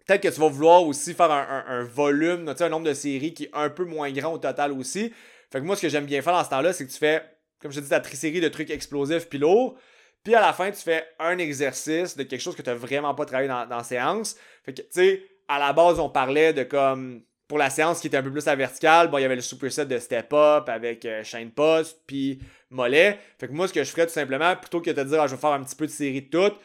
[0.07, 3.33] peut-être que tu vas vouloir aussi faire un, volume, tu sais, un nombre de séries
[3.33, 5.13] qui est un peu moins grand au total aussi.
[5.51, 7.23] Fait que moi, ce que j'aime bien faire dans ce temps-là, c'est que tu fais,
[7.61, 9.79] comme je te dis, ta trisérie de trucs explosifs puis lourds.
[10.23, 13.15] Puis à la fin, tu fais un exercice de quelque chose que tu n'as vraiment
[13.15, 14.37] pas travaillé dans, dans la séance.
[14.65, 18.09] Fait que, tu sais, à la base, on parlait de comme pour la séance qui
[18.09, 20.69] était un peu plus à verticale, bon, il y avait le superset de step up
[20.69, 23.19] avec euh, chaîne post puis mollet.
[23.39, 25.27] Fait que moi, ce que je ferais tout simplement, plutôt que de te dire, ah,
[25.27, 26.59] je vais faire un petit peu de série de toutes,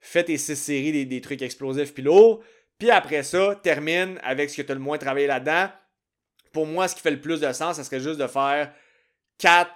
[0.00, 2.42] fais tes six séries des, trucs explosifs puis lourds.
[2.78, 5.68] Puis après ça, termine avec ce que tu as le moins travaillé là-dedans.
[6.52, 8.72] Pour moi, ce qui fait le plus de sens, ce serait juste de faire
[9.38, 9.70] 4,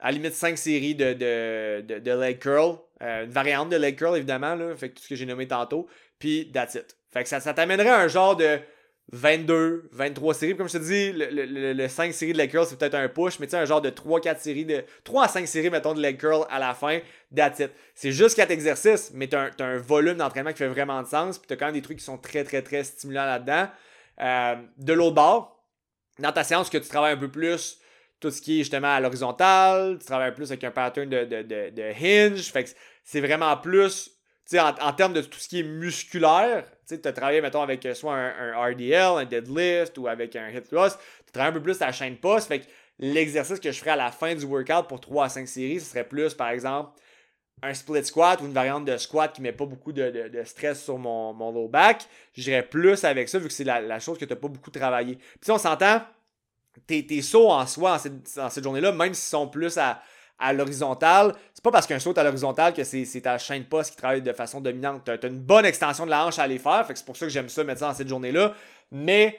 [0.00, 2.78] à la limite 5 séries de, de, leg curl.
[3.02, 5.86] Euh, une variante de leg curl, évidemment, là, fait tout ce que j'ai nommé tantôt.
[6.18, 6.97] Puis that's it.
[7.10, 8.58] Fait que ça, ça t'amènerait un genre de
[9.12, 10.56] 22, 23 séries.
[10.56, 13.46] Comme je te dis, le, 5 séries de leg curl, c'est peut-être un push, mais
[13.46, 16.18] tu sais, un genre de 3-4 séries, de 3 à 5 séries, mettons, de leg
[16.18, 16.98] curl à la fin.
[17.34, 17.62] That's.
[17.94, 21.38] C'est juste 4 exercices, mais tu as, un volume d'entraînement qui fait vraiment de sens.
[21.38, 23.68] Puis tu as quand même des trucs qui sont très, très, très stimulants là-dedans.
[24.20, 25.64] Euh, de l'autre bord,
[26.18, 27.78] dans ta séance, que tu travailles un peu plus
[28.20, 31.42] tout ce qui est justement à l'horizontale, tu travailles plus avec un pattern de, de,
[31.42, 32.50] de, de hinge.
[32.50, 32.70] Fait que
[33.04, 34.17] c'est vraiment plus
[34.54, 37.94] en, en termes de tout ce qui est musculaire, tu as travaillé, mettons, avec euh,
[37.94, 41.78] soit un, RDL, un deadlift ou avec un hip thrust, tu travailles un peu plus
[41.78, 42.48] ta chaîne poste.
[42.48, 42.66] Fait que
[42.98, 45.90] l'exercice que je ferais à la fin du workout pour 3 à 5 séries, ce
[45.90, 46.98] serait plus, par exemple,
[47.62, 50.96] un split squat ou une variante de squat qui met pas beaucoup de, stress sur
[50.96, 52.06] mon, mon, low back.
[52.34, 55.16] J'irais plus avec ça vu que c'est la, chose que tu n'as pas beaucoup travaillé.
[55.16, 56.02] Puis si on s'entend,
[56.86, 60.00] tes, sauts en soi en cette, cette journée-là, même s'ils sont plus à
[60.38, 63.96] à l'horizontale, c'est pas parce qu'un saut à l'horizontale que c'est ta chaîne poste qui
[63.96, 65.02] travaille de façon dominante.
[65.04, 67.32] Tu as, une bonne extension de la hanche à aller faire, c'est pour ça que
[67.32, 68.54] j'aime ça mettre ça dans cette journée-là.
[68.92, 69.38] Mais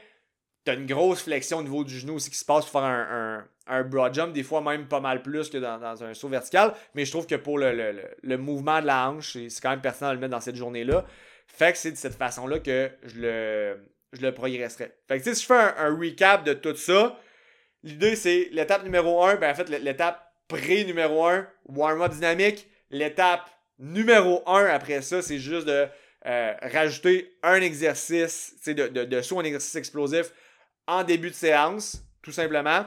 [0.65, 2.89] tu as une grosse flexion au niveau du genou aussi qui se passe pour faire
[2.89, 6.73] un, un, broad jump, des fois même pas mal plus que dans, un saut vertical.
[6.95, 10.15] Mais je trouve que pour le, mouvement de la hanche, c'est quand même pertinent de
[10.15, 11.05] le mettre dans cette journée-là.
[11.47, 13.77] Fait que c'est de cette façon-là que je le,
[14.13, 14.93] je le progresserai.
[15.07, 17.17] Fait que si je fais un, recap de tout ça,
[17.83, 22.67] l'idée c'est l'étape numéro 1, ben en fait l'étape pré numéro 1, warm-up dynamique.
[22.89, 25.87] L'étape numéro 1 après ça, c'est juste de
[26.25, 30.33] euh, rajouter un exercice, de, de, de saut, un exercice explosif
[30.87, 32.85] en début de séance, tout simplement.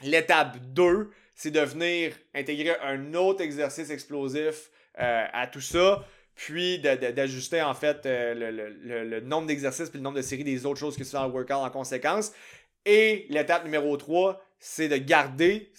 [0.00, 6.78] L'étape 2, c'est de venir intégrer un autre exercice explosif euh, à tout ça, puis
[6.78, 10.78] d'ajuster en fait euh, le, le, nombre d'exercices puis le nombre de séries des autres
[10.78, 12.32] choses que tu fais le workout en conséquence.
[12.84, 15.70] Et l'étape numéro 3, c'est de garder,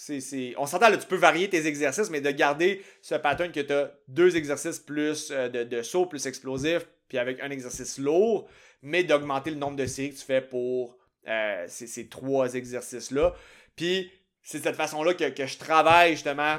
[0.58, 3.74] on s'entend là, tu peux varier tes exercices, mais de garder ce pattern que tu
[3.74, 8.48] as deux exercices plus euh, de, saut, plus explosif, puis avec un exercice lourd,
[8.82, 13.34] mais d'augmenter le nombre de séries que tu fais pour euh, ces, trois exercices-là.
[13.76, 14.12] Puis
[14.42, 16.58] c'est de cette façon-là que, que, je travaille justement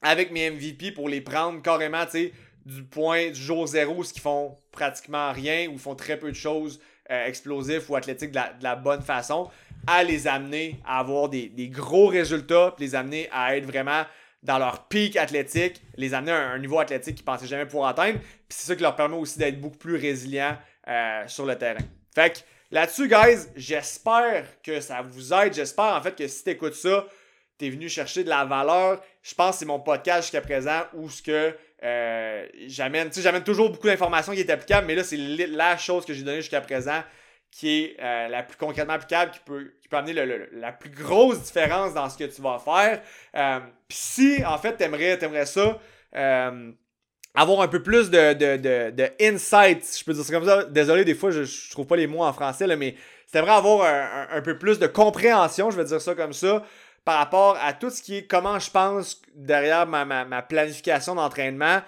[0.00, 2.32] avec mes MVP pour les prendre carrément, tu sais,
[2.64, 6.36] du point du jour zéro, ce qui font pratiquement rien ou font très peu de
[6.36, 9.50] choses euh, explosifs ou athlétiques de la, bonne façon,
[9.86, 14.02] à les amener à avoir des, gros résultats, puis les amener à être vraiment
[14.42, 18.18] dans leur pic athlétique, les amener à un, niveau athlétique qu'ils pensaient jamais pouvoir atteindre.
[18.18, 20.56] Puis c'est ça qui leur permet aussi d'être beaucoup plus résilients
[20.88, 21.84] euh, sur le terrain.
[22.14, 22.38] Fait que
[22.70, 25.54] là-dessus, guys, j'espère que ça vous aide.
[25.54, 27.06] J'espère en fait que si tu écoutes ça,
[27.58, 29.00] tu es venu chercher de la valeur.
[29.22, 33.70] Je pense que c'est mon podcast jusqu'à présent où ce que euh, j'amène, j'amène toujours
[33.70, 37.02] beaucoup d'informations qui est applicable, mais là, c'est la chose que j'ai donnée jusqu'à présent
[37.52, 40.14] qui est euh, la plus concrètement applicable, qui peut, qui peut amener
[40.52, 43.00] la plus grosse différence dans ce que tu vas faire.
[43.36, 45.78] Euh, Puis si, en fait, t'aimerais, aimerais ça,
[47.34, 50.64] avoir un peu plus de, de, de, de insights, je peux dire ça comme ça.
[50.64, 52.96] Désolé, des fois, je, je trouve pas les mots en français, là, mais
[53.30, 56.62] t'aimerais avoir un, un, peu plus de compréhension, je vais dire ça comme ça,
[57.04, 61.80] par rapport à tout ce qui est comment je pense derrière ma, ma, planification d'entraînement.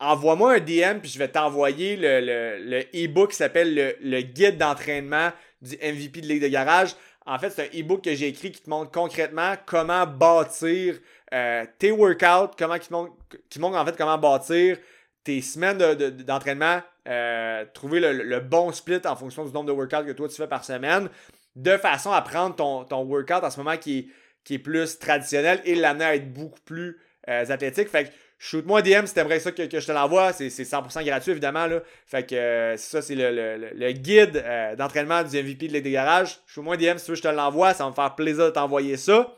[0.00, 5.30] Envoie-moi un DM puis je vais t'envoyer le, e-book qui s'appelle le, guide d'entraînement
[5.60, 6.94] du MVP de Ligue de Garage.
[7.26, 10.98] En fait, c'est un e-book que j'ai écrit qui te montre concrètement comment bâtir
[11.34, 13.12] euh, tes workouts, comment qui montre,
[13.50, 14.78] qui montre en fait comment bâtir
[15.24, 20.06] tes semaines d'entraînement, euh, trouver le, le, bon split en fonction du nombre de workouts
[20.06, 21.10] que toi tu fais par semaine
[21.58, 24.06] de façon à prendre ton, ton workout en ce moment qui est,
[24.44, 27.88] qui est plus traditionnel et l'amener à être beaucoup plus euh, athlétique.
[27.88, 30.32] Fait que shoot-moi DM si t'aimerais ça que, je te l'envoie.
[30.32, 31.66] C'est 100% gratuit, évidemment.
[31.66, 31.80] Là.
[32.06, 36.40] Fait que euh, ça, c'est le, guide euh, d'entraînement du MVP de l'aide garage.
[36.46, 37.74] Shoot-moi un DM si tu veux je te l'envoie.
[37.74, 39.34] Ça va me faire plaisir de t'envoyer ça.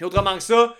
[0.00, 0.76] Autrement que ça,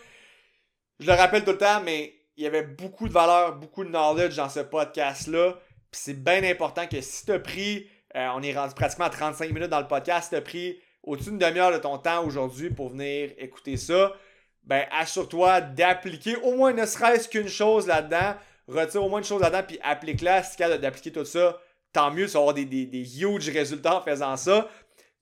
[1.00, 3.90] je le rappelle tout le temps, mais il y avait beaucoup de valeur, beaucoup de
[3.90, 5.58] knowledge dans ce podcast-là.
[5.90, 9.52] Puis c'est bien important que si tu pris Euh, on est rendu pratiquement à 35
[9.52, 10.30] minutes dans le podcast.
[10.30, 14.12] Tu as pris au-dessus d'une demi-heure de ton temps aujourd'hui pour venir écouter ça.
[14.68, 18.34] Ben, assure-toi d'appliquer au moins ne serait-ce qu'une chose là-dedans.
[18.68, 20.42] Retire au moins une chose là-dedans, puis applique-la.
[20.42, 21.58] Si tu es d'appliquer tout ça,
[21.92, 22.26] tant mieux.
[22.26, 24.68] Tu vas avoir des, des, des huge résultats en faisant ça.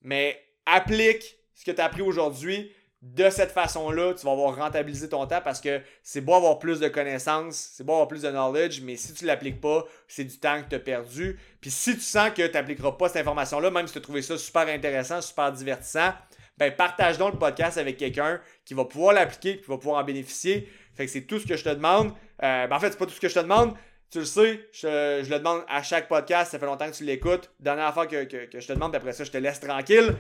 [0.03, 2.73] Mais applique ce que tu as appris aujourd'hui
[3.03, 6.81] de cette façon-là, tu vas avoir rentabilisé ton temps parce que c'est beau avoir plus
[6.81, 10.25] de connaissances, c'est beau avoir plus de knowledge, mais si tu ne l'appliques pas, c'est
[10.25, 11.39] du temps que tu as perdu.
[11.61, 14.23] Puis si tu sens que tu n'appliqueras pas cette information-là, même si tu as trouvé
[14.23, 16.15] ça super intéressant, super divertissant,
[16.59, 20.05] ben partage donc le podcast avec quelqu'un qui va pouvoir l'appliquer, qui va pouvoir en
[20.05, 20.69] bénéficier.
[20.95, 22.13] Fait que c'est tout ce que je te demande.
[22.43, 23.75] Euh, ben en fait, c'est pas tout ce que je te demande.
[24.11, 27.51] Tu le sais, je, le demande à chaque podcast, ça fait longtemps que tu l'écoutes.
[27.59, 30.15] Dernière fois que, que je te demande, après ça, je te laisse tranquille.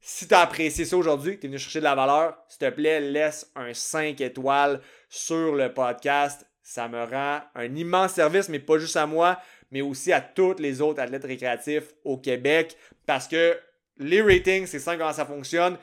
[0.00, 2.58] Si tu as apprécié ça aujourd'hui, que tu es venu chercher de la valeur, s'il
[2.58, 6.46] te plaît, laisse un 5 étoiles sur le podcast.
[6.62, 9.38] Ça me rend un immense service, mais pas juste à moi,
[9.70, 12.76] mais aussi à tous les autres athlètes récréatifs au Québec.
[13.06, 13.58] Parce que
[13.98, 15.76] les ratings, c'est ça comment ça fonctionne.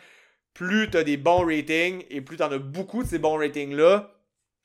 [0.53, 4.11] Plus tu des bons ratings et plus tu as beaucoup de ces bons ratings-là,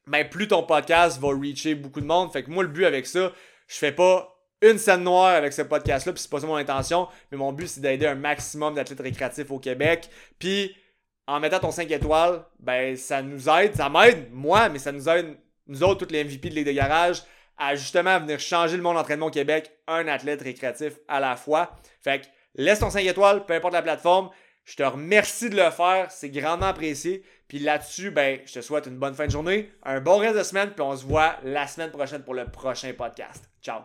[0.07, 2.33] ben plus ton podcast va reacher beaucoup de monde.
[2.33, 3.33] Fait que moi, le but avec ça,
[3.67, 7.09] je fais pas une scène noire avec ce podcast-là, puis c'est pas ça mon intention,
[7.31, 10.09] mais mon but c'est d'aider un maximum d'athlètes récréatifs au Québec.
[10.39, 10.77] Puis
[11.27, 15.09] en mettant ton 5 étoiles, ben ça nous aide, ça m'aide moi, mais ça nous
[15.09, 15.37] aide
[15.71, 17.23] nous autres, tous les MVP de Ligue de Garage,
[17.57, 21.77] à justement venir changer le monde d'entraînement au Québec, un athlète récréatif à la fois.
[22.03, 24.31] Fait que laisse ton 5 étoiles, peu importe la plateforme.
[24.65, 27.25] Je te remercie de le faire, c'est grandement apprécié.
[27.49, 30.43] Puis là-dessus, ben, je te souhaite une bonne fin de journée, un bon reste de
[30.43, 33.51] semaine, puis on se voit la semaine prochaine pour le prochain podcast.
[33.63, 33.79] Ciao!